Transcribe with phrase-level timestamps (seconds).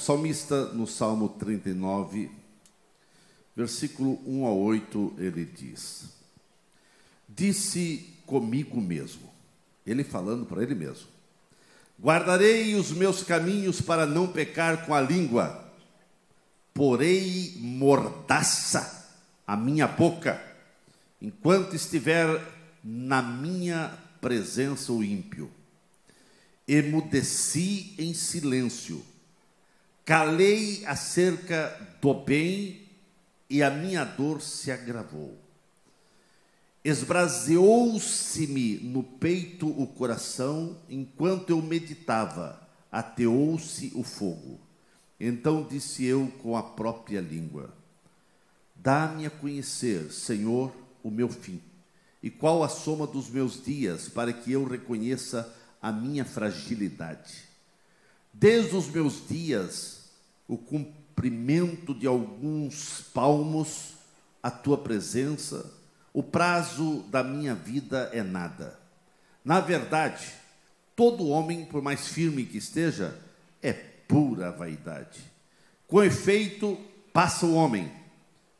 [0.00, 2.30] Salmista, no Salmo 39,
[3.54, 6.08] versículo 1 a 8, ele diz:
[7.28, 9.30] Disse comigo mesmo,
[9.86, 11.06] ele falando para ele mesmo:
[12.00, 15.70] Guardarei os meus caminhos para não pecar com a língua,
[16.72, 19.08] porei mordaça
[19.46, 20.42] a minha boca,
[21.20, 22.42] enquanto estiver
[22.82, 25.50] na minha presença o ímpio.
[26.66, 29.04] Emudeci em silêncio
[30.10, 31.68] Calei acerca
[32.02, 32.82] do bem
[33.48, 35.38] e a minha dor se agravou.
[36.84, 42.60] Esbraseou-se-me no peito o coração, enquanto eu meditava,
[42.90, 44.58] ateou-se o fogo.
[45.20, 47.72] Então disse eu com a própria língua:
[48.74, 50.74] Dá-me a conhecer, Senhor,
[51.04, 51.62] o meu fim,
[52.20, 57.44] e qual a soma dos meus dias, para que eu reconheça a minha fragilidade.
[58.32, 59.99] Desde os meus dias,
[60.50, 63.94] o cumprimento de alguns palmos
[64.42, 65.72] à tua presença,
[66.12, 68.76] o prazo da minha vida é nada.
[69.44, 70.26] Na verdade,
[70.96, 73.16] todo homem, por mais firme que esteja,
[73.62, 75.20] é pura vaidade.
[75.86, 76.76] Com efeito,
[77.12, 77.88] passa o homem,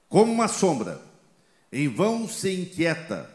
[0.08, 1.02] como uma sombra,
[1.72, 3.28] em vão se inquieta,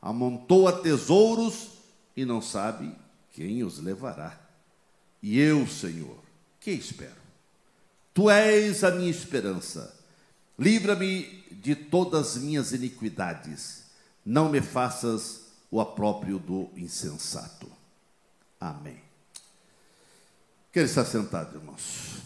[0.00, 1.70] amontoa tesouros
[2.16, 2.94] e não sabe
[3.32, 4.38] quem os levará.
[5.20, 6.20] E eu, Senhor,
[6.60, 7.17] que espero?
[8.18, 9.96] Tu és a minha esperança.
[10.58, 13.84] Livra-me de todas as minhas iniquidades.
[14.26, 17.70] Não me faças o apróprio do insensato.
[18.60, 19.00] Amém.
[20.72, 22.16] Quer estar sentado, irmãos?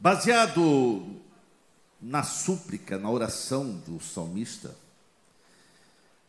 [0.00, 1.20] Baseado
[2.00, 4.74] na súplica, na oração do salmista,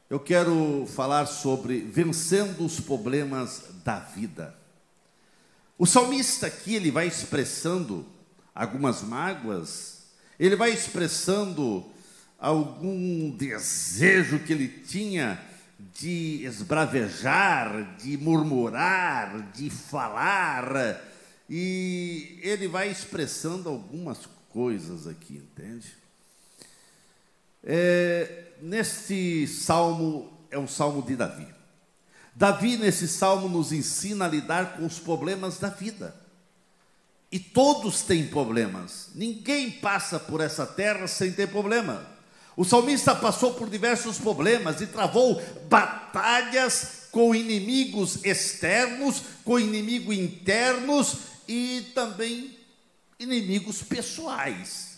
[0.10, 4.59] eu quero falar sobre vencendo os problemas da vida.
[5.80, 8.06] O salmista aqui, ele vai expressando
[8.54, 10.08] algumas mágoas,
[10.38, 11.90] ele vai expressando
[12.38, 15.42] algum desejo que ele tinha
[15.98, 21.02] de esbravejar, de murmurar, de falar,
[21.50, 25.96] e ele vai expressando algumas coisas aqui, entende?
[27.64, 31.59] É, neste salmo é um salmo de Davi.
[32.36, 36.16] Davi, nesse salmo, nos ensina a lidar com os problemas da vida.
[37.32, 39.10] E todos têm problemas.
[39.14, 42.06] Ninguém passa por essa terra sem ter problema.
[42.56, 51.18] O salmista passou por diversos problemas e travou batalhas com inimigos externos, com inimigos internos
[51.48, 52.58] e também
[53.20, 54.98] inimigos pessoais.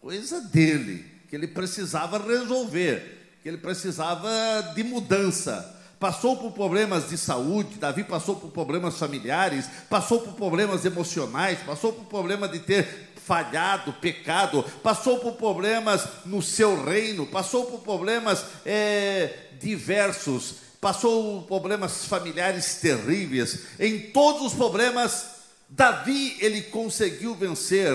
[0.00, 4.30] Coisa dele que ele precisava resolver, que ele precisava
[4.74, 5.79] de mudança.
[6.00, 11.92] Passou por problemas de saúde, Davi passou por problemas familiares, passou por problemas emocionais, passou
[11.92, 18.46] por problema de ter falhado, pecado, passou por problemas no seu reino, passou por problemas
[18.64, 23.66] é, diversos, passou por problemas familiares terríveis.
[23.78, 25.26] Em todos os problemas,
[25.68, 27.94] Davi ele conseguiu vencer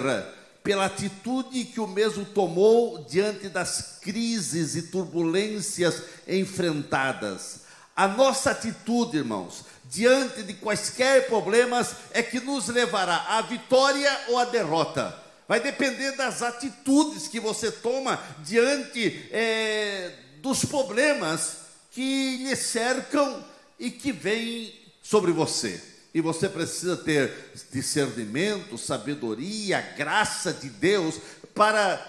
[0.64, 7.65] pela atitude que o mesmo tomou diante das crises e turbulências enfrentadas.
[7.96, 14.38] A nossa atitude, irmãos, diante de quaisquer problemas, é que nos levará à vitória ou
[14.38, 15.18] à derrota.
[15.48, 20.12] Vai depender das atitudes que você toma diante é,
[20.42, 21.58] dos problemas
[21.92, 23.44] que lhe cercam
[23.80, 31.20] e que vêm sobre você e você precisa ter discernimento, sabedoria, graça de Deus
[31.54, 32.00] para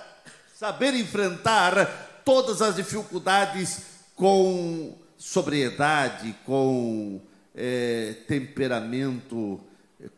[0.56, 3.78] saber enfrentar todas as dificuldades
[4.14, 7.20] com sobriedade, com
[7.54, 9.60] é, temperamento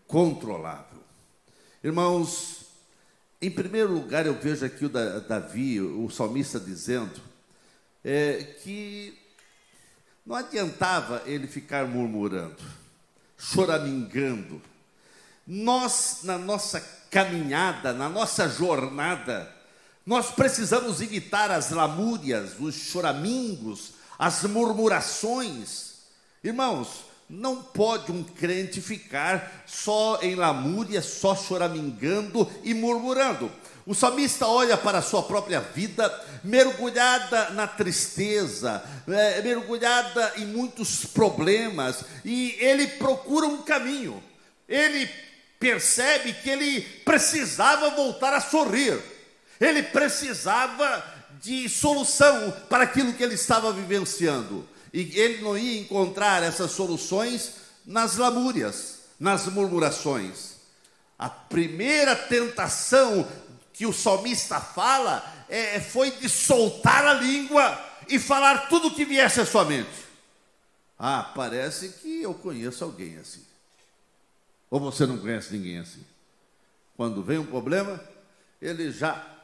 [0.06, 1.02] controlável.
[1.82, 2.67] Irmãos,
[3.40, 7.20] em primeiro lugar, eu vejo aqui o Davi, o salmista, dizendo
[8.05, 9.17] é, que
[10.26, 12.78] não adiantava ele ficar murmurando
[13.38, 14.61] choramingando.
[15.46, 16.81] Nós, na nossa
[17.11, 19.50] caminhada, na nossa jornada,
[20.05, 25.94] nós precisamos evitar as lamúrias, os choramingos, as murmurações.
[26.43, 33.50] Irmãos, não pode um crente ficar só em lamúria, só choramingando e murmurando.
[33.87, 36.12] O salmista olha para a sua própria vida,
[36.44, 44.23] mergulhada na tristeza, é, mergulhada em muitos problemas, e ele procura um caminho.
[44.69, 45.09] Ele
[45.59, 48.99] percebe que ele precisava voltar a sorrir,
[49.60, 51.05] ele precisava
[51.40, 57.55] de solução para aquilo que ele estava vivenciando, e ele não ia encontrar essas soluções
[57.84, 60.56] nas lamúrias, nas murmurações.
[61.19, 63.26] A primeira tentação
[63.72, 67.78] que o salmista fala é, foi de soltar a língua
[68.08, 70.06] e falar tudo o que viesse à sua mente.
[70.99, 73.44] Ah, parece que eu conheço alguém assim.
[74.70, 76.04] Ou você não conhece ninguém assim?
[76.96, 78.00] Quando vem um problema,
[78.61, 79.38] ele já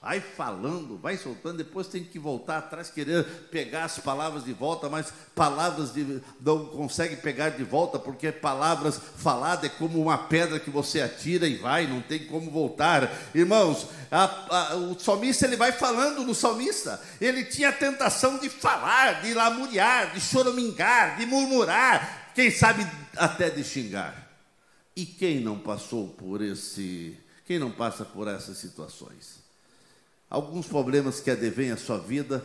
[0.00, 4.88] vai falando, vai soltando, depois tem que voltar atrás, querer pegar as palavras de volta,
[4.88, 10.60] mas palavras de, não consegue pegar de volta, porque palavras faladas é como uma pedra
[10.60, 13.10] que você atira e vai, não tem como voltar.
[13.34, 18.48] Irmãos, a, a, o salmista ele vai falando no salmista, ele tinha a tentação de
[18.48, 24.24] falar, de lamuriar, de choramingar, de murmurar, quem sabe até de xingar.
[24.94, 29.45] E quem não passou por esse, quem não passa por essas situações?
[30.28, 32.44] Alguns problemas que advêm à sua vida,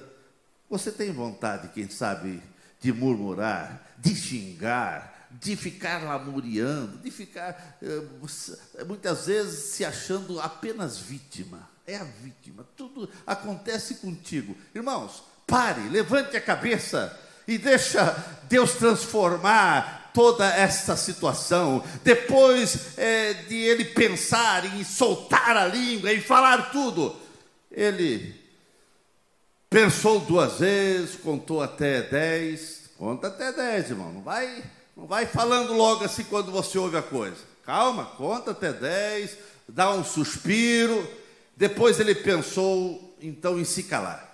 [0.70, 2.42] você tem vontade, quem sabe,
[2.80, 10.98] de murmurar, de xingar, de ficar lamuriando, de ficar eh, muitas vezes se achando apenas
[10.98, 11.70] vítima.
[11.88, 14.56] É a vítima, tudo acontece contigo.
[14.74, 17.18] Irmãos, pare, levante a cabeça
[17.48, 18.16] e deixa
[18.48, 26.22] Deus transformar toda esta situação, depois é, de ele pensar em soltar a língua, em
[26.22, 27.16] falar tudo,
[27.72, 28.36] ele
[29.70, 34.64] pensou duas vezes, contou até dez, conta até dez, irmão, não vai,
[34.96, 37.38] não vai falando logo assim quando você ouve a coisa.
[37.66, 39.38] Calma, conta até dez,
[39.68, 41.10] dá um suspiro,
[41.56, 44.30] depois ele pensou então em se calar.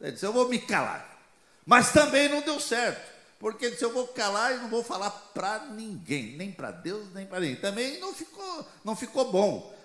[0.00, 1.18] Ele disse: Eu vou me calar.
[1.66, 3.18] Mas também não deu certo.
[3.38, 7.06] Porque ele disse, eu vou calar e não vou falar para ninguém, nem para Deus,
[7.14, 7.56] nem para ninguém.
[7.56, 9.77] Também não ficou, não ficou bom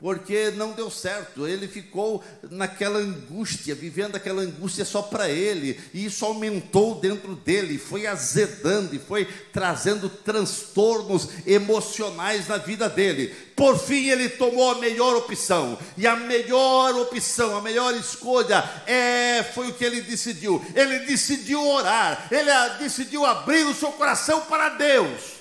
[0.00, 1.46] porque não deu certo.
[1.46, 7.78] Ele ficou naquela angústia, vivendo aquela angústia só para ele, e isso aumentou dentro dele,
[7.78, 13.34] foi azedando e foi trazendo transtornos emocionais na vida dele.
[13.54, 19.42] Por fim, ele tomou a melhor opção, e a melhor opção, a melhor escolha é
[19.54, 20.64] foi o que ele decidiu.
[20.74, 25.39] Ele decidiu orar, ele decidiu abrir o seu coração para Deus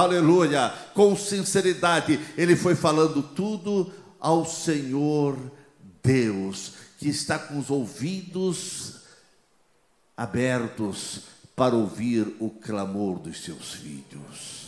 [0.00, 3.90] aleluia, com sinceridade, ele foi falando tudo
[4.20, 5.38] ao Senhor
[6.02, 8.96] Deus, que está com os ouvidos
[10.16, 11.22] abertos
[11.54, 14.66] para ouvir o clamor dos seus filhos.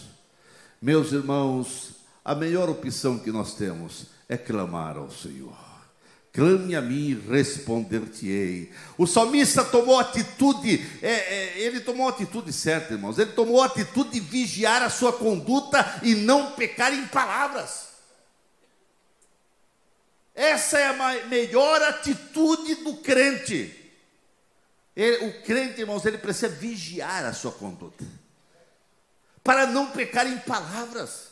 [0.81, 1.91] Meus irmãos,
[2.25, 5.68] a melhor opção que nós temos é clamar ao Senhor.
[6.33, 8.71] Clame a mim, responder-te-ei.
[8.97, 13.19] O salmista tomou atitude, é, é, ele tomou atitude certa, irmãos.
[13.19, 17.89] Ele tomou atitude de vigiar a sua conduta e não pecar em palavras.
[20.35, 23.75] Essa é a melhor atitude do crente.
[24.95, 28.05] Ele, o crente, irmãos, ele precisa vigiar a sua conduta
[29.43, 31.29] para não pecar em palavras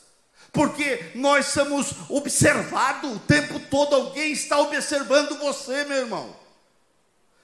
[0.53, 6.37] porque nós somos observados o tempo todo, alguém está observando você, meu irmão.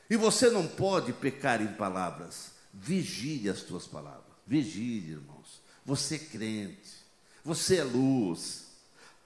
[0.09, 5.63] E você não pode pecar em palavras, vigie as tuas palavras, vigie, irmãos.
[5.85, 6.91] Você é crente,
[7.45, 8.67] você é luz,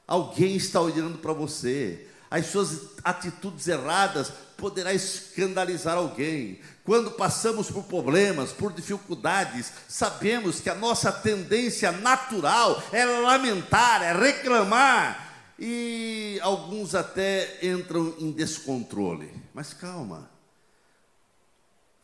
[0.07, 6.61] alguém está olhando para você, as suas atitudes erradas poderá escandalizar alguém.
[6.87, 14.13] Quando passamos por problemas, por dificuldades, sabemos que a nossa tendência natural é lamentar, é
[14.13, 19.35] reclamar, e alguns até entram em descontrole.
[19.53, 20.31] Mas calma,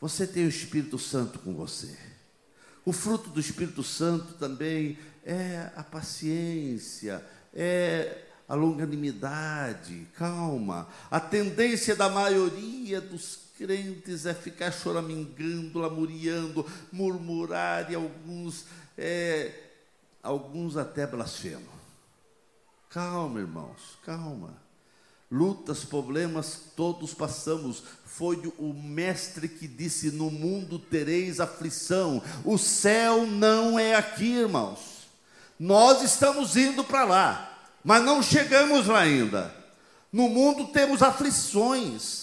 [0.01, 1.97] você tem o Espírito Santo com você.
[2.83, 7.23] O fruto do Espírito Santo também é a paciência,
[7.53, 8.17] é
[8.49, 10.89] a longanimidade, calma.
[11.09, 18.65] A tendência da maioria dos crentes é ficar choramingando, lamuriando, murmurar e alguns,
[18.97, 19.53] é,
[20.21, 21.73] alguns até blasfemam.
[22.89, 24.61] Calma, irmãos, calma.
[25.31, 27.83] Lutas, problemas, todos passamos.
[28.05, 32.21] Foi o mestre que disse: No mundo tereis aflição.
[32.43, 35.07] O céu não é aqui, irmãos.
[35.57, 37.53] Nós estamos indo para lá
[37.83, 39.53] mas não chegamos lá ainda.
[40.11, 42.22] No mundo temos aflições.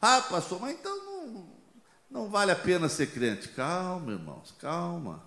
[0.00, 1.46] Ah, pastor, mas então não,
[2.10, 3.48] não vale a pena ser crente.
[3.48, 5.22] Calma, irmãos, calma,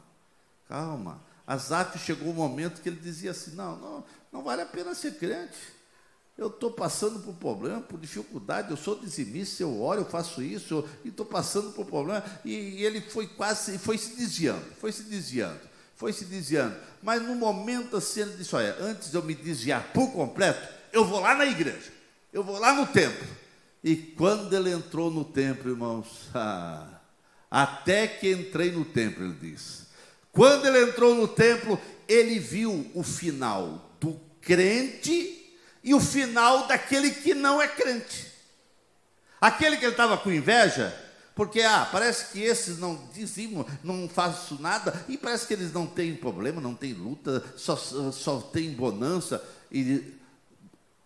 [0.68, 1.22] calma.
[1.46, 5.18] Asaf chegou um momento que ele dizia assim: não, não, não vale a pena ser
[5.18, 5.58] crente.
[6.38, 10.88] Eu estou passando por problema, por dificuldade, eu sou dizimista, eu oro, eu faço isso,
[11.04, 12.24] e estou passando por problema.
[12.46, 16.78] E, e ele foi quase, foi se desviando, foi se desviando foi se desviando.
[17.04, 21.04] Mas no momento assim, ele disse: Olha, antes de eu me desviar por completo, eu
[21.04, 21.92] vou lá na igreja,
[22.32, 23.28] eu vou lá no templo.
[23.84, 27.00] E quando ele entrou no templo, irmãos, ah,
[27.50, 29.88] até que entrei no templo, ele disse.
[30.32, 35.36] Quando ele entrou no templo, ele viu o final do crente
[35.84, 38.28] e o final daquele que não é crente.
[39.42, 40.94] Aquele que ele estava com inveja,
[41.34, 45.88] porque ah, parece que esses não dizimam, não faço nada, e parece que eles não
[45.88, 49.42] têm problema, não têm luta, só, só tem bonança.
[49.72, 50.20] E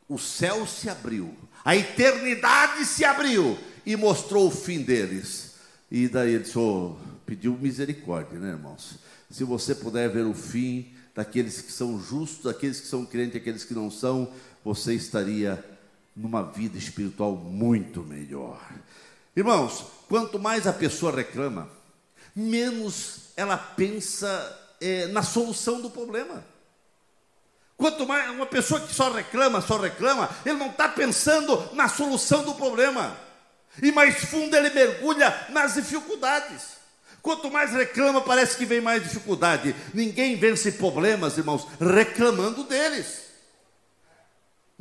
[0.09, 5.55] o céu se abriu, a eternidade se abriu e mostrou o fim deles.
[5.89, 8.97] E daí ele disse, oh, pediu misericórdia, né, irmãos?
[9.29, 13.63] Se você puder ver o fim daqueles que são justos, daqueles que são crentes, daqueles
[13.63, 14.31] que não são,
[14.63, 15.63] você estaria
[16.15, 18.61] numa vida espiritual muito melhor.
[19.35, 21.69] Irmãos, quanto mais a pessoa reclama,
[22.35, 26.43] menos ela pensa é, na solução do problema.
[27.83, 32.41] Quanto mais uma pessoa que só reclama, só reclama, ele não está pensando na solução
[32.41, 33.13] do problema.
[33.81, 36.77] E mais fundo ele mergulha nas dificuldades.
[37.21, 39.75] Quanto mais reclama, parece que vem mais dificuldade.
[39.93, 43.22] Ninguém vence problemas, irmãos, reclamando deles.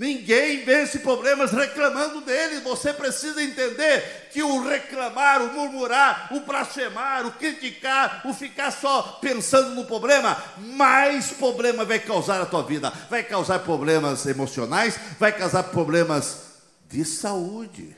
[0.02, 2.64] Ninguém vence problemas reclamando deles.
[2.64, 9.20] Você precisa entender que o reclamar, o murmurar, o blasfemar, o criticar, o ficar só
[9.20, 12.90] pensando no problema, mais problema vai causar a tua vida.
[13.08, 16.46] Vai causar problemas emocionais, vai causar problemas
[16.88, 17.96] de saúde.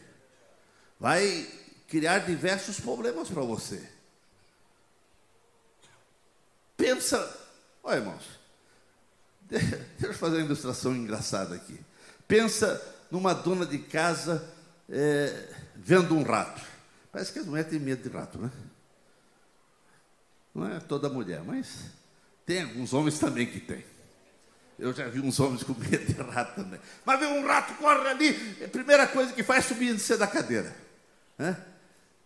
[1.01, 1.49] Vai
[1.89, 3.83] criar diversos problemas para você.
[6.77, 7.35] Pensa,
[7.83, 8.25] olha irmãos,
[9.49, 11.81] deixa eu fazer uma ilustração engraçada aqui.
[12.27, 14.51] Pensa numa dona de casa
[14.89, 16.63] é, vendo um rato.
[17.13, 18.51] Parece que as mulheres têm medo de rato, né?
[20.55, 21.87] Não é toda mulher, mas
[22.47, 23.85] tem alguns homens também que têm.
[24.79, 26.81] Eu já vi uns homens com medo de rato também.
[27.05, 30.19] Mas vê um rato, corre ali, a primeira coisa que faz é subir em cima
[30.19, 30.75] da cadeira.
[31.39, 31.57] Né?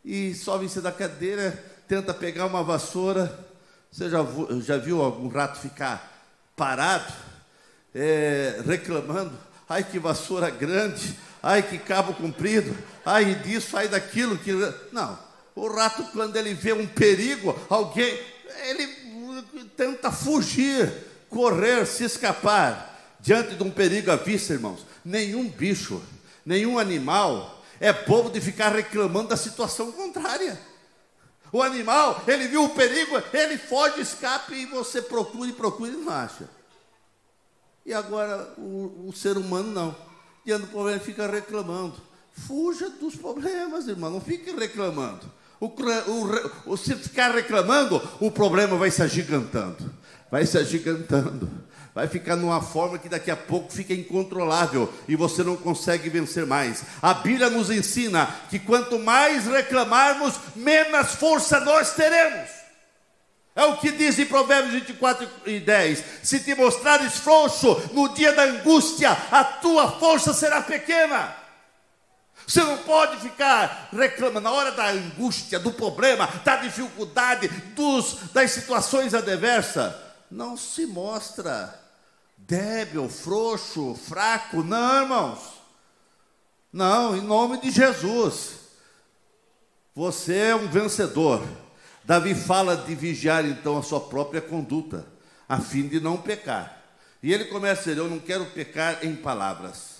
[0.04, 1.52] E sobe em cima da cadeira,
[1.86, 3.46] tenta pegar uma vassoura,
[3.90, 4.18] você já,
[4.60, 6.26] já viu algum rato ficar
[6.56, 7.12] parado,
[7.94, 9.47] é, reclamando?
[9.68, 14.38] Ai, que vassoura grande, ai, que cabo comprido, ai, disso, ai, daquilo.
[14.38, 14.52] Que...
[14.92, 15.18] Não,
[15.54, 18.18] o rato, quando ele vê um perigo, alguém,
[18.68, 18.86] ele
[19.76, 20.92] tenta fugir,
[21.28, 22.86] correr, se escapar.
[23.20, 26.00] Diante de um perigo à vista, irmãos, nenhum bicho,
[26.46, 30.58] nenhum animal é bobo de ficar reclamando da situação contrária.
[31.50, 35.96] O animal, ele viu o perigo, ele foge, escape e você procura e procura e
[35.96, 36.48] não acha.
[37.84, 39.96] E agora o, o ser humano não.
[40.44, 41.96] Diante do problema, fica reclamando.
[42.32, 45.26] Fuja dos problemas, irmão, não fique reclamando.
[45.60, 49.92] O, o, o, se ficar reclamando, o problema vai se agigantando.
[50.30, 51.50] Vai se agigantando
[51.98, 56.46] vai ficar numa forma que daqui a pouco fica incontrolável e você não consegue vencer
[56.46, 56.84] mais.
[57.02, 62.57] A Bíblia nos ensina que quanto mais reclamarmos, menos força nós teremos.
[63.58, 68.32] É o que diz em Provérbios 24 e 10: Se te mostrares frouxo no dia
[68.32, 71.34] da angústia, a tua força será pequena.
[72.46, 78.52] Você não pode ficar reclamando na hora da angústia, do problema, da dificuldade, dos, das
[78.52, 79.92] situações adversas.
[80.30, 81.76] Não se mostra
[82.36, 84.62] débil, frouxo, fraco.
[84.62, 85.40] Não, irmãos.
[86.72, 88.52] Não, em nome de Jesus.
[89.96, 91.42] Você é um vencedor.
[92.08, 95.04] Davi fala de vigiar então a sua própria conduta,
[95.46, 96.82] a fim de não pecar.
[97.22, 99.98] E ele começa a dizer: Eu não quero pecar em palavras.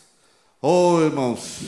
[0.63, 1.61] Oh, irmãos,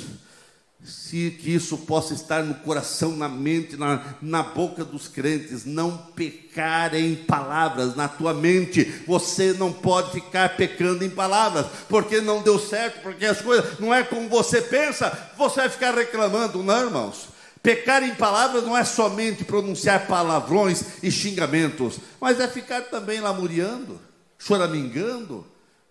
[0.83, 5.95] se que isso possa estar no coração, na mente, na, na boca dos crentes, não
[6.17, 12.41] pecar em palavras, na tua mente, você não pode ficar pecando em palavras, porque não
[12.41, 16.87] deu certo, porque as coisas não é como você pensa, você vai ficar reclamando, não,
[16.87, 17.29] irmãos.
[17.63, 24.01] Pecar em palavras não é somente pronunciar palavrões e xingamentos, mas é ficar também lamuriando,
[24.39, 25.47] choramingando,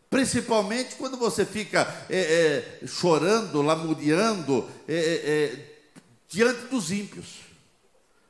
[0.10, 5.82] Principalmente quando você fica é, é, chorando, lamuriando é, é, é,
[6.28, 7.42] diante dos ímpios.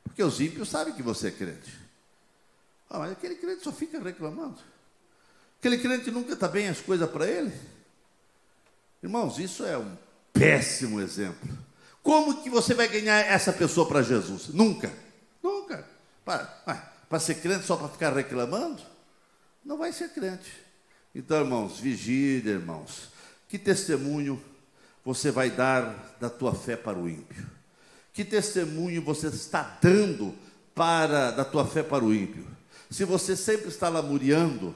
[0.04, 1.74] Porque os ímpios sabem que você é crente.
[2.90, 4.60] Ah, mas aquele crente só fica reclamando.
[5.58, 7.54] Aquele crente nunca está bem as coisas para ele.
[9.02, 9.98] Irmãos, isso é um
[10.34, 11.48] péssimo exemplo.
[12.10, 14.48] Como que você vai ganhar essa pessoa para Jesus?
[14.48, 14.92] Nunca.
[15.44, 15.88] Nunca.
[16.26, 18.82] Para, ser crente só para ficar reclamando?
[19.64, 20.52] Não vai ser crente.
[21.14, 23.12] Então, irmãos, vigília, irmãos.
[23.48, 24.42] Que testemunho
[25.06, 27.46] você vai dar da tua fé para o ímpio?
[28.12, 30.34] Que testemunho você está dando
[30.74, 32.44] para da tua fé para o ímpio?
[32.90, 34.74] Se você sempre está lamuriando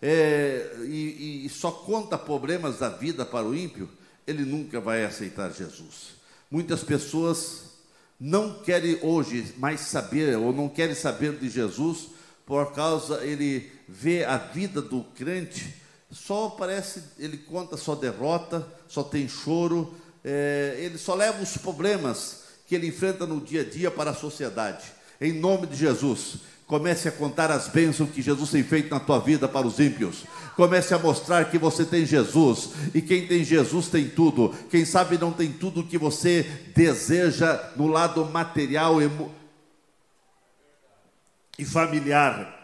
[0.00, 3.86] é, e, e só conta problemas da vida para o ímpio,
[4.26, 6.19] ele nunca vai aceitar Jesus.
[6.50, 7.70] Muitas pessoas
[8.18, 12.08] não querem hoje mais saber ou não querem saber de Jesus
[12.50, 15.72] por causa ele vê a vida do crente,
[16.10, 22.40] só parece, ele conta só derrota, só tem choro, é, ele só leva os problemas
[22.66, 24.84] que ele enfrenta no dia a dia para a sociedade.
[25.20, 29.20] Em nome de Jesus, comece a contar as bênçãos que Jesus tem feito na tua
[29.20, 30.24] vida para os ímpios.
[30.60, 34.54] Comece a mostrar que você tem Jesus e quem tem Jesus tem tudo.
[34.70, 36.42] Quem sabe não tem tudo que você
[36.76, 38.98] deseja no lado material
[41.58, 42.60] e familiar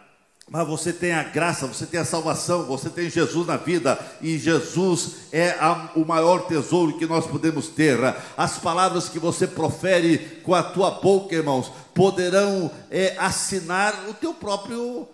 [0.51, 4.39] mas você tem a graça, você tem a salvação, você tem Jesus na vida, e
[4.39, 7.99] Jesus é a, o maior tesouro que nós podemos ter.
[8.37, 14.35] As palavras que você profere com a tua boca, irmãos, poderão é, assinar o teu
[14.35, 15.09] próprio,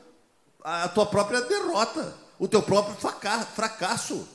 [0.62, 2.97] a tua própria derrota, o teu próprio
[3.55, 4.27] fracasso.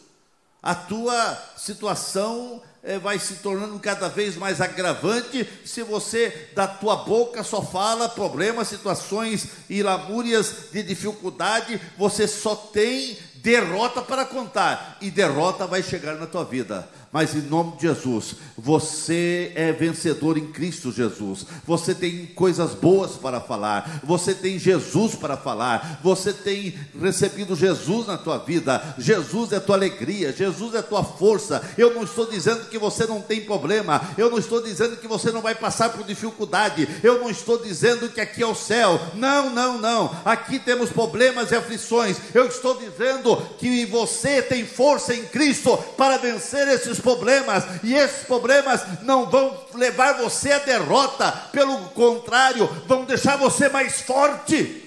[0.64, 5.46] A tua situação é, vai se tornando cada vez mais agravante.
[5.66, 12.56] Se você da tua boca só fala problemas, situações e lamúrias de dificuldade, você só
[12.56, 14.98] tem derrota para contar.
[15.02, 20.38] E derrota vai chegar na tua vida mas em nome de Jesus, você é vencedor
[20.38, 21.48] em Cristo Jesus.
[21.66, 28.06] Você tem coisas boas para falar, você tem Jesus para falar, você tem recebido Jesus
[28.06, 28.96] na tua vida.
[29.00, 31.68] Jesus é tua alegria, Jesus é tua força.
[31.76, 35.32] Eu não estou dizendo que você não tem problema, eu não estou dizendo que você
[35.32, 39.00] não vai passar por dificuldade, eu não estou dizendo que aqui é o céu.
[39.16, 40.16] Não, não, não.
[40.24, 42.18] Aqui temos problemas e aflições.
[42.32, 47.94] Eu estou dizendo que você tem força em Cristo para vencer esses esses problemas, e
[47.94, 54.84] esses problemas não vão levar você à derrota, pelo contrário, vão deixar você mais forte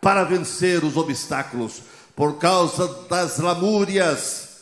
[0.00, 1.82] para vencer os obstáculos,
[2.14, 4.60] por causa das lamúrias,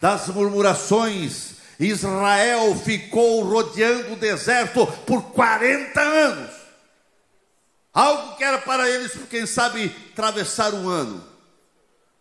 [0.00, 1.56] das murmurações.
[1.80, 6.50] Israel ficou rodeando o deserto por 40 anos.
[7.92, 11.24] Algo que era para eles, quem sabe, atravessar um ano.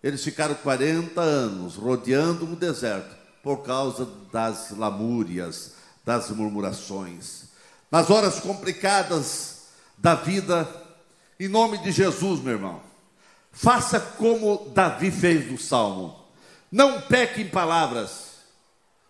[0.02, 3.17] Eles ficaram 40 anos rodeando um deserto
[3.48, 5.72] por causa das lamúrias,
[6.04, 7.44] das murmurações.
[7.90, 10.70] Nas horas complicadas da vida,
[11.40, 12.82] em nome de Jesus, meu irmão,
[13.50, 16.26] faça como Davi fez no salmo.
[16.70, 18.32] Não peque em palavras.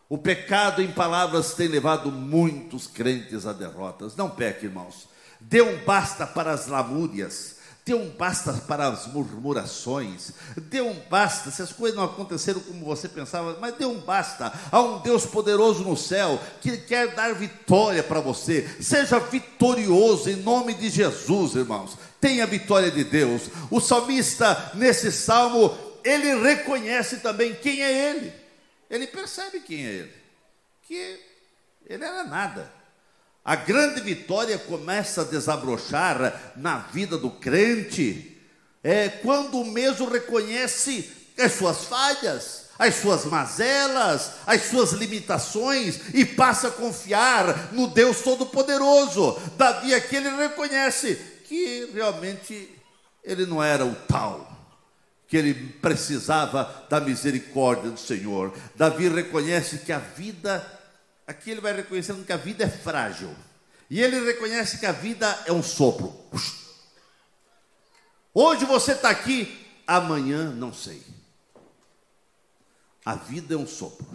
[0.08, 4.16] O pecado em palavras tem levado muitos crentes a derrotas.
[4.16, 5.10] Não peque, irmãos.
[5.42, 7.56] Dê um basta para as lamúrias
[7.88, 10.34] Dê um basta para as murmurações.
[10.58, 14.52] Dê um basta se as coisas não aconteceram como você pensava, mas dê um basta.
[14.70, 18.68] Há um Deus poderoso no céu que quer dar vitória para você.
[18.82, 21.98] Seja vitorioso em nome de Jesus, irmãos.
[22.20, 23.44] Tenha a vitória de Deus.
[23.72, 25.74] O salmista, nesse salmo,
[26.04, 28.34] ele reconhece também quem é ele.
[28.90, 30.14] Ele percebe quem é ele.
[30.86, 31.22] Que
[31.86, 32.77] ele era nada.
[33.48, 38.38] A grande vitória começa a desabrochar na vida do crente
[38.84, 46.26] é quando o mesmo reconhece as suas falhas, as suas mazelas, as suas limitações e
[46.26, 49.40] passa a confiar no Deus Todo-Poderoso.
[49.56, 52.70] Davi aqui ele reconhece que realmente
[53.24, 54.46] ele não era o tal,
[55.26, 58.54] que ele precisava da misericórdia do Senhor.
[58.76, 60.77] Davi reconhece que a vida
[61.28, 63.36] aqui ele vai reconhecendo que a vida é frágil.
[63.90, 66.16] E ele reconhece que a vida é um sopro.
[68.34, 71.02] Hoje você está aqui, amanhã não sei.
[73.06, 74.06] A vida é um sopro.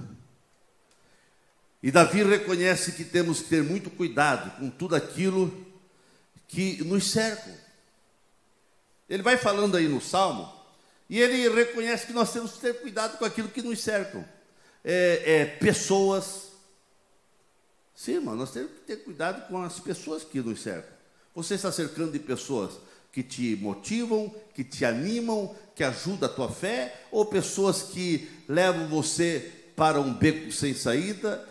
[1.83, 5.67] E Davi reconhece que temos que ter muito cuidado com tudo aquilo
[6.47, 7.53] que nos cerca.
[9.09, 10.53] Ele vai falando aí no Salmo,
[11.11, 14.25] e ele reconhece que nós temos que ter cuidado com aquilo que nos cercam.
[14.85, 16.52] É, é, pessoas,
[17.95, 20.93] Sim, irmão, nós temos que ter cuidado com as pessoas que nos cercam.
[21.35, 22.73] Você está cercando de pessoas
[23.13, 28.89] que te motivam, que te animam, que ajudam a tua fé, ou pessoas que levam
[28.89, 31.47] você para um beco sem saída?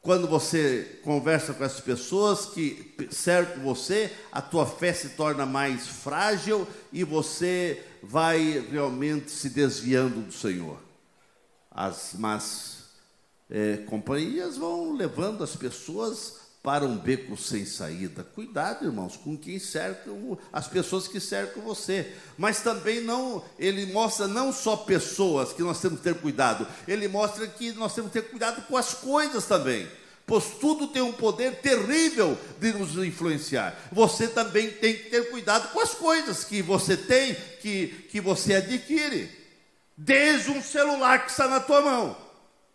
[0.00, 5.86] Quando você conversa com essas pessoas que cercam você, a tua fé se torna mais
[5.86, 10.78] frágil e você vai realmente se desviando do Senhor.
[11.70, 12.83] As más
[13.50, 18.24] é, companhias vão levando as pessoas para um beco sem saída.
[18.24, 20.10] Cuidado, irmãos, com quem cerca
[20.50, 22.10] as pessoas que cercam você.
[22.38, 27.06] Mas também não, ele mostra não só pessoas que nós temos que ter cuidado, ele
[27.06, 29.86] mostra que nós temos que ter cuidado com as coisas também.
[30.26, 33.78] Pois tudo tem um poder terrível de nos influenciar.
[33.92, 38.54] Você também tem que ter cuidado com as coisas que você tem, que, que você
[38.54, 39.28] adquire.
[39.94, 42.23] Desde um celular que está na tua mão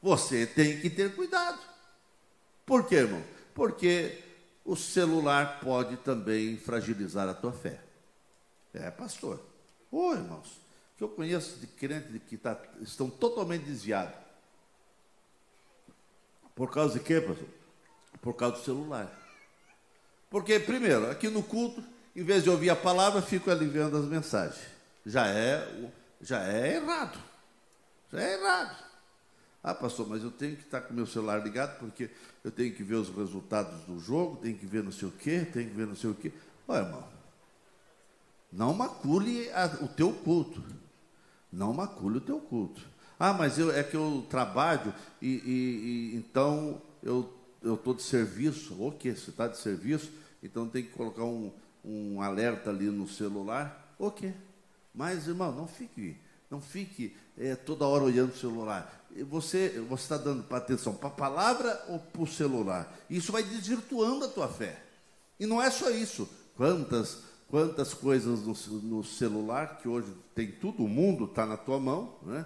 [0.01, 1.59] você tem que ter cuidado.
[2.65, 3.23] Por quê, irmão?
[3.53, 4.23] Porque
[4.63, 7.81] o celular pode também fragilizar a tua fé.
[8.73, 9.41] É, pastor.
[9.91, 10.62] Ô, irmãos,
[10.97, 14.15] que eu conheço de crentes que tá, estão totalmente desviados.
[16.53, 17.47] Por causa de quê, pastor?
[18.21, 19.12] Por causa do celular.
[20.29, 21.83] Porque, primeiro, aqui no culto,
[22.15, 24.62] em vez de ouvir a palavra, fico ali vendo as mensagens.
[25.05, 25.89] Já é,
[26.21, 27.17] já é errado.
[28.12, 28.88] Já é errado.
[29.62, 32.10] Ah, pastor, mas eu tenho que estar com meu celular ligado porque
[32.43, 35.45] eu tenho que ver os resultados do jogo, tenho que ver não sei o quê,
[35.52, 36.32] tenho que ver não sei o quê.
[36.67, 37.08] Olha, irmão,
[38.52, 40.63] não macule a, o teu culto.
[41.52, 42.82] Não macule o teu culto.
[43.19, 47.30] Ah, mas eu, é que eu trabalho e, e, e então eu
[47.63, 48.82] estou de serviço.
[48.82, 49.13] O que?
[49.13, 50.12] Você está de serviço?
[50.41, 51.52] Então tem que colocar um,
[51.84, 53.93] um alerta ali no celular.
[54.00, 54.34] O quê?
[54.93, 56.17] Mas, irmão, não fique,
[56.49, 59.05] não fique é, toda hora olhando o celular.
[59.27, 62.95] Você está dando atenção para a palavra ou para o celular?
[63.09, 64.83] Isso vai desvirtuando a tua fé.
[65.39, 66.29] E não é só isso.
[66.55, 71.79] Quantas Quantas coisas no, no celular, que hoje tem tudo, o mundo está na tua
[71.79, 72.45] mão, né?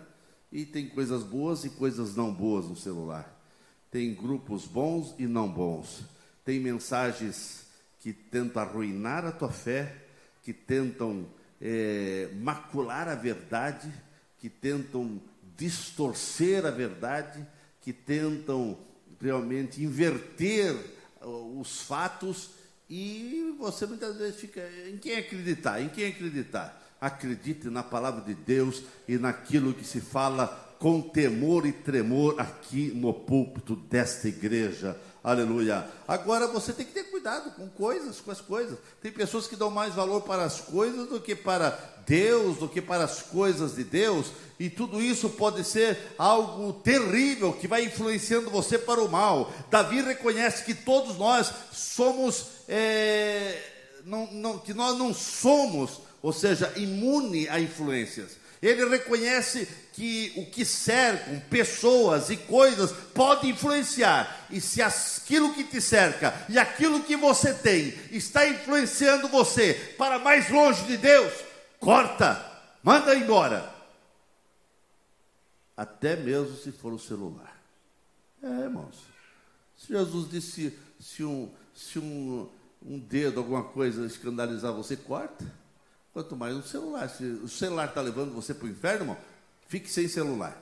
[0.49, 3.29] E tem coisas boas e coisas não boas no celular.
[3.91, 6.03] Tem grupos bons e não bons.
[6.45, 7.65] Tem mensagens
[7.99, 10.05] que tentam arruinar a tua fé,
[10.41, 11.25] que tentam
[11.65, 13.89] é, macular a verdade,
[14.37, 15.21] que tentam
[15.55, 17.47] distorcer a verdade,
[17.79, 18.77] que tentam
[19.21, 20.75] realmente inverter
[21.21, 22.49] os fatos
[22.89, 25.81] e você muitas vezes fica em quem acreditar?
[25.81, 26.81] Em quem acreditar?
[26.99, 30.47] Acredite na palavra de Deus e naquilo que se fala
[30.79, 34.99] com temor e tremor aqui no púlpito desta igreja.
[35.23, 35.87] Aleluia.
[36.05, 38.77] Agora você tem que ter cuidado com coisas, com as coisas.
[39.01, 41.69] Tem pessoas que dão mais valor para as coisas do que para
[42.05, 44.27] Deus, do que para as coisas de Deus,
[44.59, 49.53] e tudo isso pode ser algo terrível que vai influenciando você para o mal.
[49.71, 53.61] Davi reconhece que todos nós somos, é,
[54.03, 58.42] não, não, que nós não somos, ou seja, imune a influências.
[58.63, 64.47] Ele reconhece que o que cercam, pessoas e coisas, pode influenciar.
[64.49, 70.17] E se aquilo que te cerca e aquilo que você tem está influenciando você para
[70.17, 71.33] mais longe de Deus,
[71.77, 72.41] corta,
[72.81, 73.69] manda embora.
[75.75, 77.61] Até mesmo se for o celular.
[78.41, 78.95] É, irmãos.
[79.75, 82.49] Se Jesus disse, se um, se um,
[82.81, 85.62] um dedo, alguma coisa escandalizar você, corta.
[86.13, 87.09] Quanto mais um celular.
[87.09, 89.17] Se o celular está levando você para o inferno, irmão,
[89.67, 90.55] fique sem celular.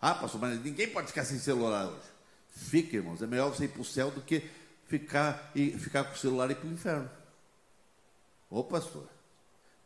[0.00, 2.10] Ah, pastor, mas ninguém pode ficar sem celular hoje.
[2.50, 3.22] Fique, irmãos.
[3.22, 4.50] É melhor você ir para o céu do que
[4.88, 7.10] ficar, e, ficar com o celular e ir para o inferno.
[8.50, 9.08] Ô, pastor.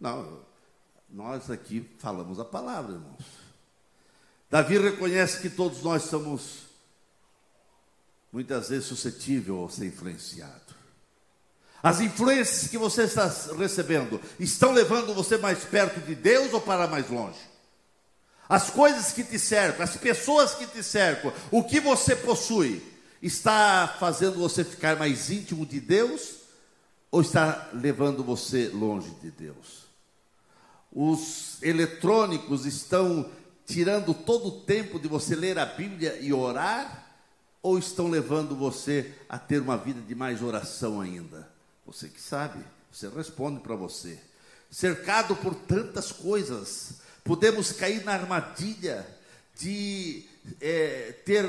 [0.00, 0.42] Não,
[1.10, 3.24] nós aqui falamos a palavra, irmãos.
[4.50, 6.66] Davi reconhece que todos nós somos
[8.32, 10.74] muitas vezes suscetíveis a ser influenciado.
[11.86, 16.88] As influências que você está recebendo estão levando você mais perto de Deus ou para
[16.88, 17.38] mais longe?
[18.48, 22.82] As coisas que te cercam, as pessoas que te cercam, o que você possui,
[23.22, 26.38] está fazendo você ficar mais íntimo de Deus
[27.08, 29.84] ou está levando você longe de Deus?
[30.90, 33.30] Os eletrônicos estão
[33.64, 37.06] tirando todo o tempo de você ler a Bíblia e orar,
[37.62, 41.54] ou estão levando você a ter uma vida de mais oração ainda?
[41.86, 44.18] Você que sabe, você responde para você.
[44.70, 49.06] Cercado por tantas coisas, podemos cair na armadilha
[49.54, 50.24] de
[50.60, 51.46] é, ter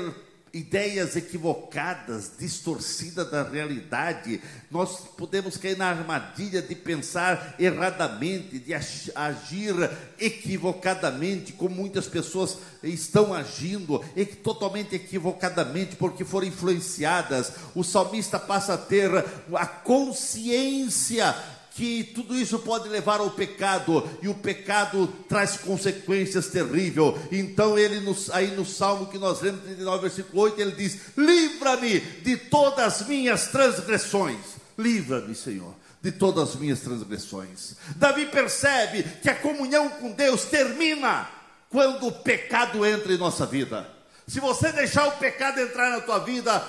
[0.52, 4.40] ideias equivocadas, distorcidas da realidade.
[4.70, 9.74] Nós podemos cair na armadilha de pensar erradamente, de agir
[10.18, 14.02] equivocadamente, como muitas pessoas estão agindo,
[14.42, 17.52] totalmente equivocadamente, porque foram influenciadas.
[17.74, 19.10] O salmista passa a ter
[19.54, 21.34] a consciência
[21.78, 27.14] que tudo isso pode levar ao pecado, e o pecado traz consequências terríveis.
[27.30, 32.00] Então, ele nos, aí no Salmo que nós lemos, 39, versículo 8, ele diz: Livra-me
[32.00, 34.40] de todas as minhas transgressões.
[34.76, 37.76] Livra-me, Senhor, de todas as minhas transgressões.
[37.94, 41.30] Davi percebe que a comunhão com Deus termina
[41.70, 43.88] quando o pecado entra em nossa vida.
[44.26, 46.60] Se você deixar o pecado entrar na tua vida,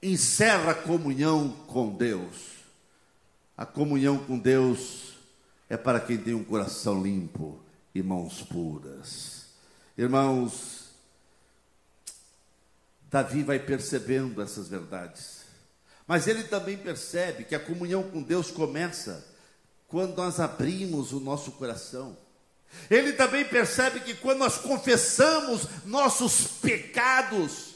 [0.00, 2.57] encerra a comunhão com Deus.
[3.58, 5.14] A comunhão com Deus
[5.68, 7.60] é para quem tem um coração limpo
[7.92, 9.46] e mãos puras.
[9.96, 10.90] Irmãos,
[13.10, 15.38] Davi vai percebendo essas verdades.
[16.06, 19.26] Mas ele também percebe que a comunhão com Deus começa
[19.88, 22.16] quando nós abrimos o nosso coração.
[22.88, 27.67] Ele também percebe que quando nós confessamos nossos pecados,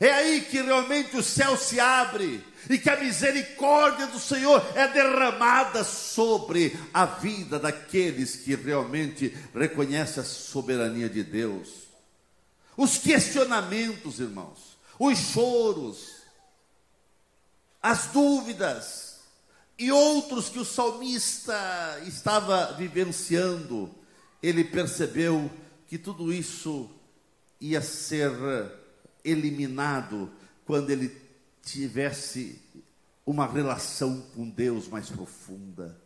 [0.00, 4.88] É aí que realmente o céu se abre e que a misericórdia do Senhor é
[4.88, 11.84] derramada sobre a vida daqueles que realmente reconhecem a soberania de Deus.
[12.76, 16.24] Os questionamentos, irmãos, os choros,
[17.80, 19.20] as dúvidas
[19.78, 23.94] e outros que o salmista estava vivenciando,
[24.42, 25.50] ele percebeu
[25.86, 26.90] que tudo isso
[27.60, 28.32] ia ser
[29.24, 30.30] eliminado
[30.64, 31.10] quando ele
[31.62, 32.60] tivesse
[33.24, 35.98] uma relação com Deus mais profunda.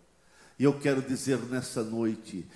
[0.58, 2.46] E eu quero dizer nessa noite,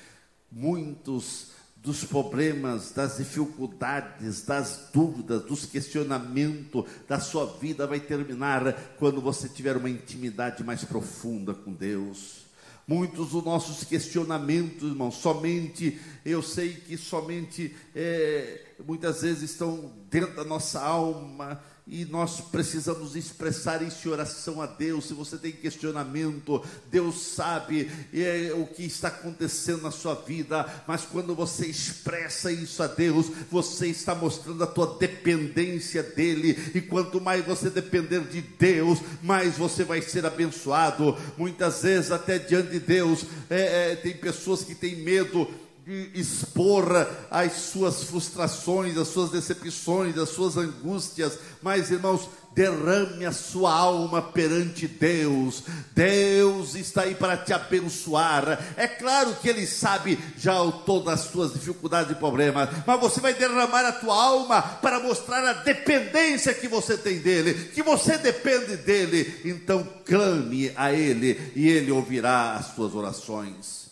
[0.51, 9.21] muitos dos problemas, das dificuldades, das dúvidas, dos questionamentos da sua vida vai terminar quando
[9.21, 12.42] você tiver uma intimidade mais profunda com Deus.
[12.87, 20.35] Muitos dos nossos questionamentos, irmão, somente, eu sei que somente, é, muitas vezes estão dentro
[20.35, 25.07] da nossa alma, e nós precisamos expressar isso em oração a Deus.
[25.07, 31.03] Se você tem questionamento, Deus sabe é, o que está acontecendo na sua vida, mas
[31.03, 37.21] quando você expressa isso a Deus, você está mostrando a tua dependência dEle, e quanto
[37.21, 41.17] mais você depender de Deus, mais você vai ser abençoado.
[41.37, 45.49] Muitas vezes, até diante de Deus, é, é, tem pessoas que têm medo
[45.85, 53.33] de expor as suas frustrações, as suas decepções, as suas angústias, mas irmãos, derrame a
[53.33, 55.65] sua alma perante Deus.
[55.95, 58.75] Deus está aí para te abençoar.
[58.77, 60.53] É claro que Ele sabe já
[60.87, 65.45] todas as suas dificuldades e problemas, mas você vai derramar a tua alma para mostrar
[65.45, 69.41] a dependência que você tem dele, que você depende dele.
[69.45, 73.91] Então clame a Ele e Ele ouvirá as suas orações.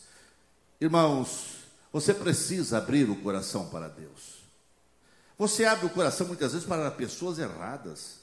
[0.80, 1.59] Irmãos,
[1.92, 4.40] você precisa abrir o coração para Deus.
[5.38, 8.20] Você abre o coração muitas vezes para pessoas erradas.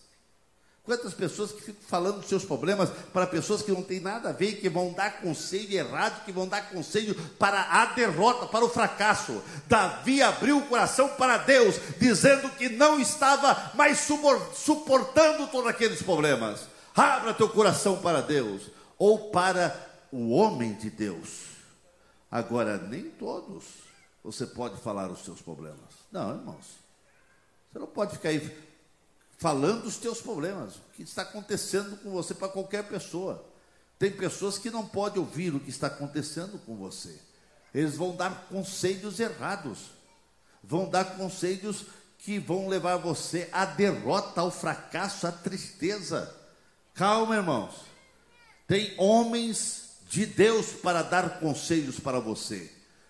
[0.83, 4.31] Quantas pessoas que ficam falando dos seus problemas para pessoas que não têm nada a
[4.31, 8.69] ver, que vão dar conselho errado, que vão dar conselho para a derrota, para o
[8.69, 9.43] fracasso.
[9.67, 14.07] Davi abriu o coração para Deus, dizendo que não estava mais
[14.53, 16.61] suportando todos aqueles problemas.
[16.95, 18.61] Abra teu coração para Deus,
[18.97, 19.75] ou para
[20.09, 21.56] o homem de Deus.
[22.29, 23.63] Agora, nem todos
[24.23, 25.79] você pode falar os seus problemas.
[26.11, 26.65] Não, irmãos.
[27.71, 28.67] Você não pode ficar aí
[29.37, 33.45] falando os teus problemas, o que está acontecendo com você para qualquer pessoa.
[33.97, 37.19] Tem pessoas que não podem ouvir o que está acontecendo com você.
[37.73, 39.91] Eles vão dar conselhos errados.
[40.63, 41.85] Vão dar conselhos
[42.17, 46.35] que vão levar você à derrota, ao fracasso, à tristeza.
[46.93, 47.75] Calma, irmãos.
[48.67, 52.69] Tem homens de Deus para dar conselhos para você.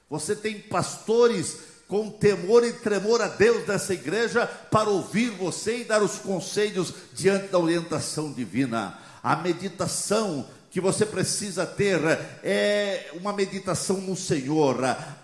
[0.09, 1.57] Você tem pastores
[1.87, 6.93] com temor e tremor a Deus dessa igreja para ouvir você e dar os conselhos
[7.13, 8.97] diante da orientação divina.
[9.23, 11.99] A meditação que você precisa ter
[12.43, 14.77] é uma meditação no Senhor.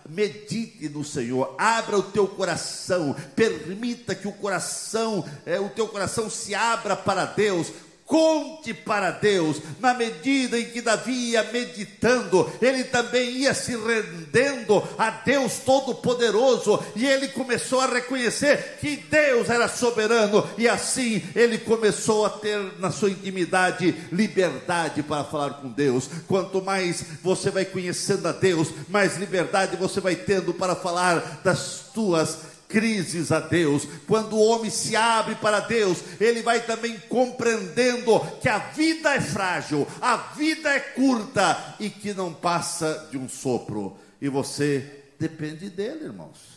[0.09, 6.29] Medite no Senhor, abra o teu coração, permita que o coração, é, o teu coração
[6.29, 7.71] se abra para Deus,
[8.05, 14.83] Conte para Deus, na medida em que Davi ia meditando, ele também ia se rendendo
[14.97, 21.57] a Deus Todo-Poderoso, e ele começou a reconhecer que Deus era soberano, e assim ele
[21.57, 26.09] começou a ter na sua intimidade liberdade para falar com Deus.
[26.27, 31.85] Quanto mais você vai conhecendo a Deus, mais liberdade você vai tendo para falar das
[31.93, 33.87] tuas crises a Deus.
[34.07, 39.21] Quando o homem se abre para Deus, ele vai também compreendendo que a vida é
[39.21, 43.95] frágil, a vida é curta e que não passa de um sopro.
[44.19, 46.53] E você depende dele, irmãos.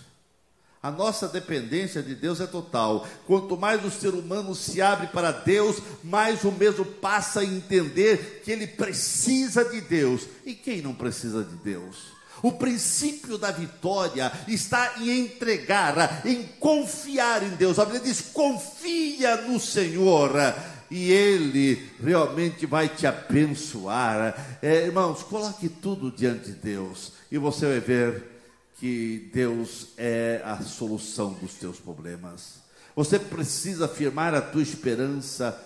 [0.82, 3.06] A nossa dependência de Deus é total.
[3.26, 8.40] Quanto mais o ser humano se abre para Deus, mais o mesmo passa a entender
[8.44, 10.22] que ele precisa de Deus.
[10.44, 12.15] E quem não precisa de Deus?
[12.42, 17.78] O princípio da vitória está em entregar, em confiar em Deus.
[17.78, 20.32] A Bíblia diz: confia no Senhor
[20.90, 24.58] e Ele realmente vai te abençoar.
[24.62, 28.36] É, irmãos, coloque tudo diante de Deus e você vai ver
[28.78, 32.66] que Deus é a solução dos teus problemas.
[32.94, 35.58] Você precisa afirmar a tua esperança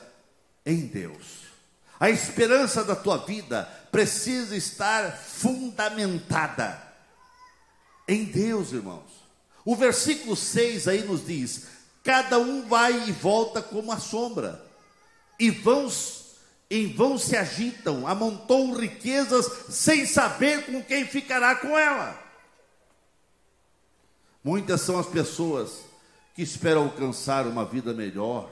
[0.65, 1.51] em Deus.
[1.99, 6.81] A esperança da tua vida precisa estar fundamentada
[8.09, 9.11] em Deus, irmãos.
[9.65, 11.67] O versículo 6 aí nos diz:
[12.03, 14.65] cada um vai e volta como a sombra,
[15.39, 15.89] e vão
[16.71, 22.17] em vão se agitam, amontou riquezas sem saber com quem ficará com ela.
[24.43, 25.81] Muitas são as pessoas
[26.35, 28.49] que espera alcançar uma vida melhor,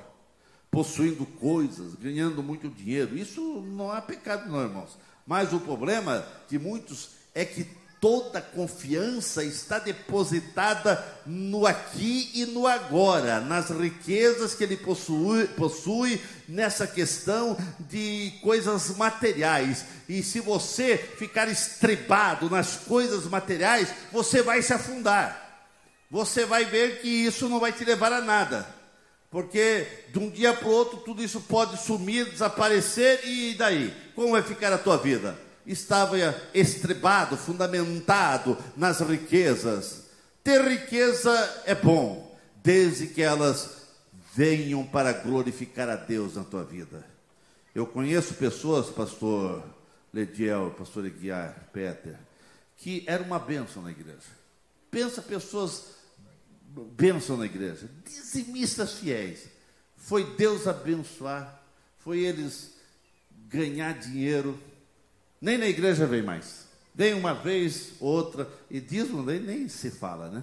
[0.70, 3.16] possuindo coisas, ganhando muito dinheiro.
[3.16, 4.98] Isso não é pecado, não, irmãos.
[5.28, 7.68] Mas o problema de muitos é que
[8.00, 16.18] toda confiança está depositada no aqui e no agora, nas riquezas que ele possui, possui,
[16.48, 19.84] nessa questão de coisas materiais.
[20.08, 25.66] E se você ficar estribado nas coisas materiais, você vai se afundar.
[26.10, 28.77] Você vai ver que isso não vai te levar a nada.
[29.30, 33.94] Porque de um dia para o outro tudo isso pode sumir, desaparecer e daí?
[34.14, 35.48] Como vai ficar a tua vida?
[35.68, 36.16] estava
[36.54, 40.04] estribado, fundamentado nas riquezas.
[40.42, 43.76] Ter riqueza é bom, desde que elas
[44.34, 47.04] venham para glorificar a Deus na tua vida.
[47.74, 49.62] Eu conheço pessoas, pastor
[50.12, 52.16] Lediel, pastor Eguiar, Peter,
[52.76, 54.38] que era uma bênção na igreja.
[54.90, 55.97] Pensa pessoas
[56.84, 59.48] bênção na igreja, dizimistas fiéis.
[59.96, 61.62] Foi Deus abençoar,
[61.98, 62.74] foi eles
[63.48, 64.60] ganhar dinheiro,
[65.40, 66.66] nem na igreja vem mais.
[66.94, 70.42] Vem uma vez, outra, e dízimo nem, nem se fala, né?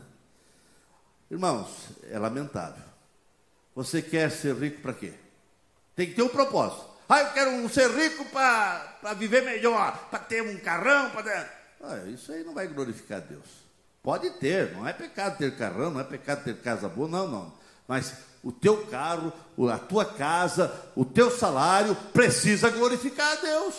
[1.30, 2.84] Irmãos, é lamentável.
[3.76, 5.13] Você quer ser rico para quê?
[5.95, 6.95] Tem que ter um propósito.
[7.10, 11.54] Ah, eu quero ser rico para viver melhor, para ter um carrão, para.
[11.82, 13.64] Ah, isso aí não vai glorificar Deus.
[14.06, 17.54] Pode ter, não é pecado ter carrão, não é pecado ter casa boa, não, não.
[17.88, 18.13] Mas
[18.44, 19.34] o teu carro,
[19.74, 23.74] a tua casa, o teu salário precisa glorificar a Deus.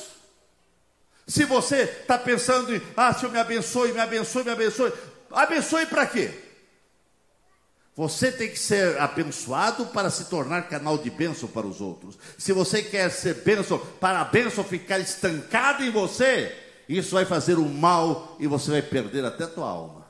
[1.29, 4.93] Se você está pensando em, ah, Senhor, me abençoe, me abençoe, me abençoe,
[5.31, 6.35] abençoe para quê?
[7.95, 12.19] Você tem que ser abençoado para se tornar canal de bênção para os outros.
[12.37, 16.53] Se você quer ser bênção, para a bênção ficar estancada em você,
[16.89, 20.06] isso vai fazer o mal e você vai perder até a tua alma.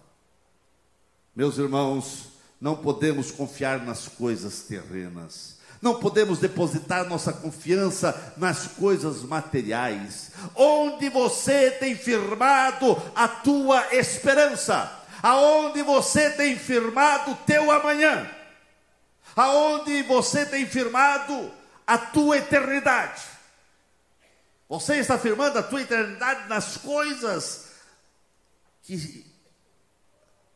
[1.36, 5.58] Meus irmãos, não podemos confiar nas coisas terrenas.
[5.82, 10.30] Não podemos depositar nossa confiança nas coisas materiais.
[10.54, 14.90] Onde você tem firmado a tua esperança?
[15.22, 18.26] Aonde você tem firmado o teu amanhã?
[19.36, 21.52] Aonde você tem firmado
[21.86, 23.22] a tua eternidade?
[24.70, 27.66] Você está firmando a tua eternidade nas coisas
[28.82, 29.35] que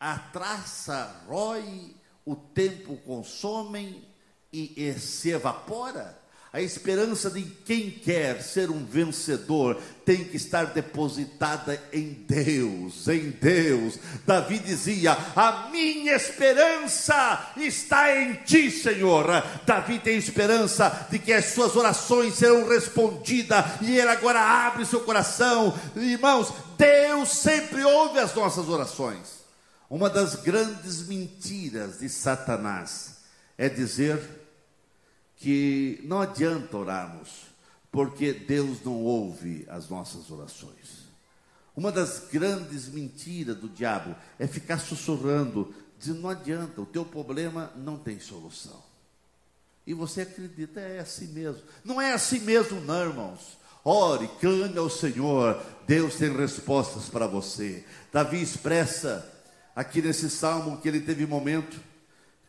[0.00, 4.02] a traça rói, o tempo consomem
[4.50, 6.18] e, se evapora.
[6.52, 13.30] A esperança de quem quer ser um vencedor tem que estar depositada em Deus, em
[13.30, 14.00] Deus.
[14.26, 19.26] Davi dizia: A minha esperança está em ti, Senhor.
[19.64, 25.02] Davi tem esperança de que as suas orações serão respondidas e ele agora abre seu
[25.02, 25.78] coração.
[25.94, 29.40] Irmãos, Deus sempre ouve as nossas orações.
[29.90, 33.16] Uma das grandes mentiras de Satanás
[33.58, 34.22] é dizer
[35.34, 37.46] que não adianta orarmos,
[37.90, 41.10] porque Deus não ouve as nossas orações.
[41.74, 47.72] Uma das grandes mentiras do diabo é ficar sussurrando, dizendo: não adianta, o teu problema
[47.74, 48.80] não tem solução.
[49.84, 51.62] E você acredita, é assim mesmo.
[51.84, 53.58] Não é assim mesmo, não, irmãos.
[53.84, 57.84] Ore, clame ao Senhor, Deus tem respostas para você.
[58.12, 59.29] Davi expressa
[59.80, 61.80] aqui nesse salmo que ele teve um momento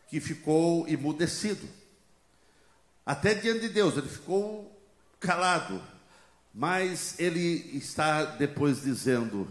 [0.08, 1.66] que ficou emudecido
[3.06, 4.70] até diante de Deus, ele ficou
[5.18, 5.82] calado,
[6.52, 9.48] mas ele está depois dizendo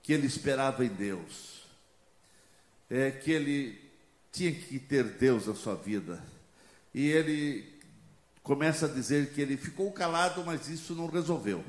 [0.00, 1.66] que ele esperava em Deus,
[2.88, 3.78] é, que ele
[4.32, 6.24] tinha que ter Deus na sua vida,
[6.94, 7.78] e ele
[8.42, 11.64] começa a dizer que ele ficou calado, mas isso não resolveu.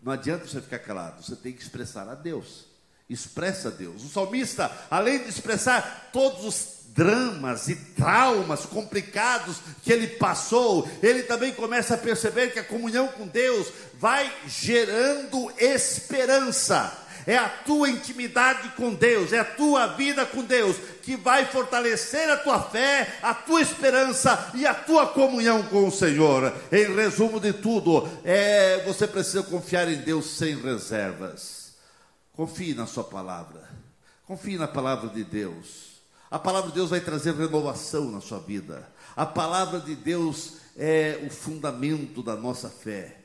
[0.00, 2.73] Não adianta você ficar calado, você tem que expressar a Deus.
[3.14, 4.04] Expressa Deus.
[4.04, 11.24] O salmista, além de expressar todos os dramas e traumas complicados que ele passou, ele
[11.24, 17.00] também começa a perceber que a comunhão com Deus vai gerando esperança.
[17.26, 22.28] É a tua intimidade com Deus, é a tua vida com Deus que vai fortalecer
[22.30, 26.52] a tua fé, a tua esperança e a tua comunhão com o Senhor.
[26.70, 31.63] Em resumo de tudo, é, você precisa confiar em Deus sem reservas.
[32.34, 33.68] Confie na sua palavra.
[34.26, 36.00] Confie na palavra de Deus.
[36.30, 38.88] A palavra de Deus vai trazer renovação na sua vida.
[39.14, 43.20] A palavra de Deus é o fundamento da nossa fé.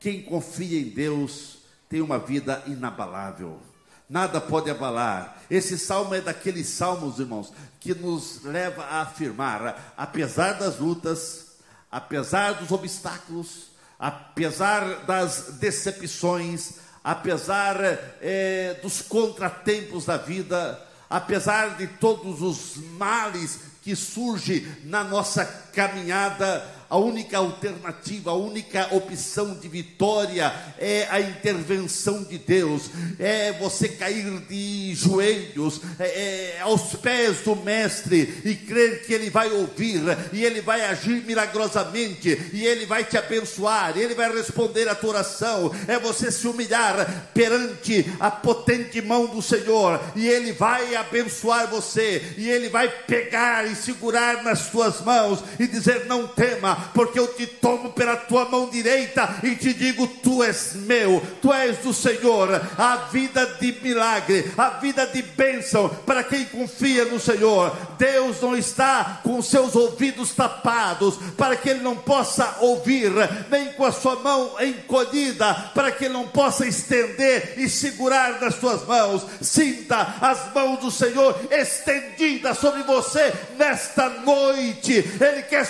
[0.00, 3.60] Quem confia em Deus tem uma vida inabalável.
[4.08, 5.42] Nada pode abalar.
[5.50, 11.56] Esse salmo é daqueles salmos, irmãos, que nos leva a afirmar, apesar das lutas,
[11.90, 13.66] apesar dos obstáculos,
[13.98, 17.76] apesar das decepções, apesar
[18.20, 20.76] é, dos contratempos da vida,
[21.08, 28.94] apesar de todos os males que surgem na nossa caminhada, a única alternativa, a única
[28.94, 36.60] opção de vitória é a intervenção de Deus, é você cair de joelhos é, é,
[36.60, 42.50] aos pés do Mestre e crer que Ele vai ouvir e Ele vai agir milagrosamente
[42.52, 45.72] e Ele vai te abençoar, Ele vai responder a tua oração.
[45.88, 52.34] É você se humilhar perante a potente mão do Senhor e Ele vai abençoar você
[52.36, 57.28] e Ele vai pegar e segurar nas tuas mãos e dizer: Não tema porque eu
[57.28, 61.92] te tomo pela tua mão direita e te digo: Tu és meu, tu és do
[61.92, 62.60] Senhor.
[62.76, 67.76] A vida de milagre, a vida de bênção para quem confia no Senhor.
[67.98, 73.12] Deus não está com seus ouvidos tapados para que ele não possa ouvir,
[73.50, 78.56] nem com a sua mão encolhida para que ele não possa estender e segurar nas
[78.56, 79.26] suas mãos.
[79.40, 84.92] Sinta as mãos do Senhor estendidas sobre você nesta noite.
[84.92, 85.64] Ele quer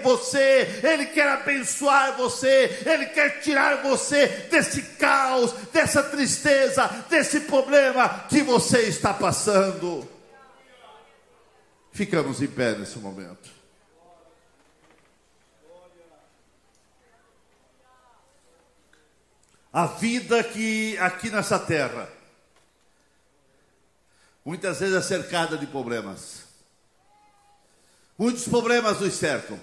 [0.00, 8.26] você, Ele quer abençoar você, Ele quer tirar você desse caos, dessa tristeza, desse problema
[8.28, 10.08] que você está passando.
[11.92, 13.50] Ficamos em pé nesse momento.
[19.72, 22.06] A vida que aqui nessa terra,
[24.44, 26.42] muitas vezes é cercada de problemas.
[28.18, 29.58] Muitos problemas nos cercam.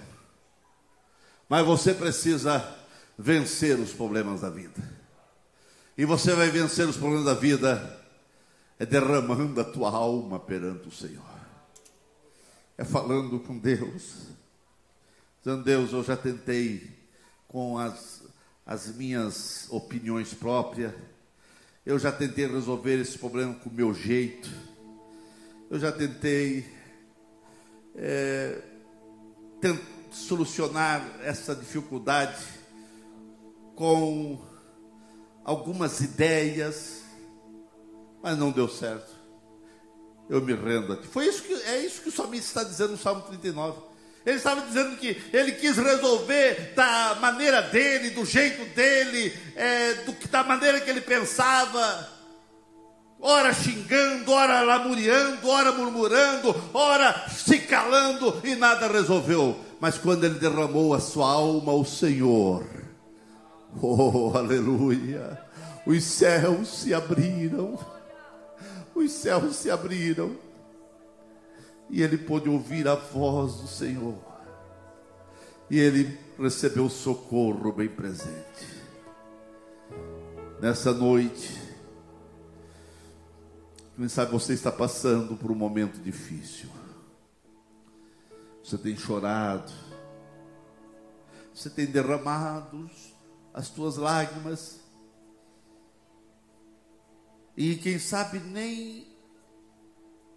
[1.50, 2.64] Mas você precisa
[3.18, 4.80] vencer os problemas da vida.
[5.98, 7.98] E você vai vencer os problemas da vida
[8.78, 11.28] é derramando a tua alma perante o Senhor.
[12.78, 14.28] É falando com Deus.
[15.42, 16.88] Dizendo, Deus, eu já tentei
[17.48, 18.22] com as,
[18.64, 20.94] as minhas opiniões próprias.
[21.84, 24.48] Eu já tentei resolver esse problema com o meu jeito.
[25.68, 26.64] Eu já tentei
[27.96, 28.62] é,
[30.10, 32.42] solucionar essa dificuldade
[33.74, 34.38] com
[35.44, 37.02] algumas ideias,
[38.22, 39.18] mas não deu certo.
[40.28, 41.08] Eu me rendo a ti.
[41.08, 43.78] Foi isso que, é isso que o salmista está dizendo no Salmo 39.
[44.24, 50.12] Ele estava dizendo que ele quis resolver da maneira dele, do jeito dele, é, do,
[50.28, 52.20] da maneira que ele pensava.
[53.18, 60.38] Ora xingando, ora lamuriando, ora murmurando, ora se calando e nada resolveu mas quando ele
[60.38, 62.66] derramou a sua alma ao Senhor,
[63.80, 65.40] oh, aleluia,
[65.86, 67.78] os céus se abriram,
[68.94, 70.36] os céus se abriram,
[71.88, 74.18] e ele pôde ouvir a voz do Senhor,
[75.70, 78.68] e ele recebeu socorro bem presente.
[80.60, 81.58] Nessa noite,
[83.96, 86.79] quem sabe você está passando por um momento difícil.
[88.70, 89.72] Você tem chorado.
[91.52, 92.88] Você tem derramado
[93.52, 94.78] as tuas lágrimas.
[97.56, 99.08] E quem sabe nem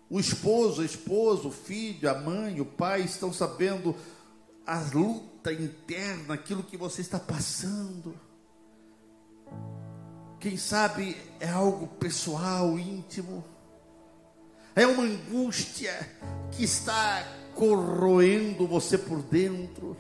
[0.09, 3.95] o esposo, a esposa, o filho, a mãe, o pai estão sabendo
[4.65, 8.19] a luta interna, aquilo que você está passando.
[10.39, 13.45] Quem sabe é algo pessoal, íntimo.
[14.75, 15.93] É uma angústia
[16.51, 19.97] que está corroendo você por dentro.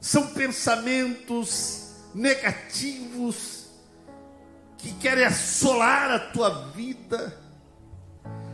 [0.00, 3.66] São pensamentos negativos
[4.78, 7.38] que querem assolar a tua vida.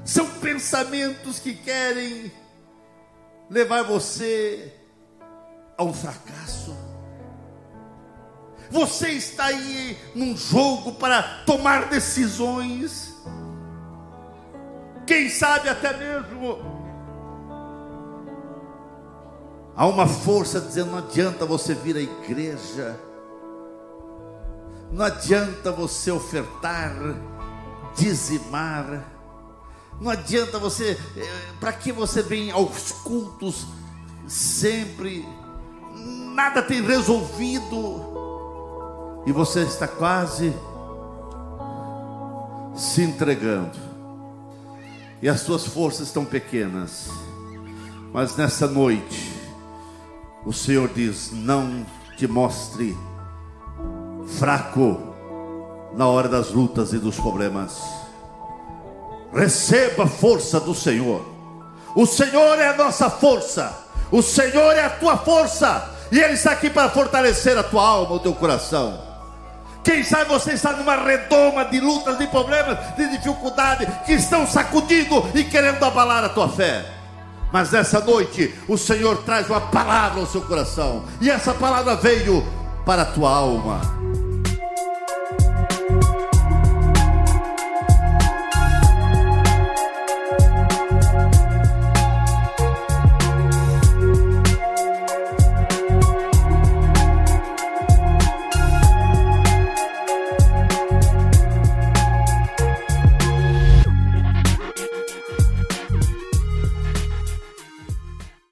[0.04, 2.32] São pensamentos que querem
[3.48, 4.72] levar você
[5.76, 6.76] ao fracasso.
[8.70, 13.12] Você está aí num jogo para tomar decisões.
[15.04, 16.79] Quem sabe até mesmo
[19.80, 23.00] Há uma força dizendo: não adianta você vir à igreja,
[24.92, 26.94] não adianta você ofertar,
[27.96, 29.10] dizimar,
[29.98, 33.68] não adianta você, eh, para que você vem aos cultos
[34.28, 35.26] sempre,
[36.34, 38.02] nada tem resolvido,
[39.26, 40.52] e você está quase
[42.76, 43.78] se entregando,
[45.22, 47.08] e as suas forças estão pequenas,
[48.12, 49.29] mas nessa noite,
[50.44, 51.84] o Senhor diz: não
[52.16, 52.96] te mostre
[54.38, 55.00] fraco
[55.94, 57.80] na hora das lutas e dos problemas.
[59.32, 61.24] Receba a força do Senhor.
[61.94, 63.86] O Senhor é a nossa força.
[64.10, 65.88] O Senhor é a tua força.
[66.10, 69.00] E Ele está aqui para fortalecer a tua alma, o teu coração.
[69.84, 75.24] Quem sabe você está numa redoma de lutas, de problemas, de dificuldade, que estão sacudindo
[75.34, 76.99] e querendo abalar a tua fé.
[77.52, 82.44] Mas nessa noite, o Senhor traz uma palavra ao seu coração, e essa palavra veio
[82.84, 83.80] para a tua alma